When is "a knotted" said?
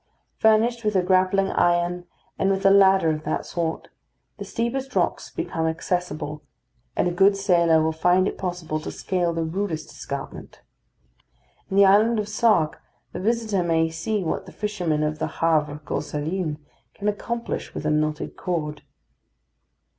17.85-18.35